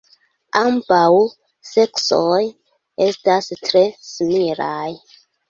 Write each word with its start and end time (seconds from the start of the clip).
Ambaŭ 0.59 1.19
seksoj 1.71 2.39
estas 3.09 3.53
tre 3.67 3.85
similaj. 4.09 4.91